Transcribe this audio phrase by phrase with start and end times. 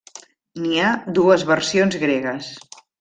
[0.61, 0.87] N'hi ha
[1.19, 2.49] dues versions gregues.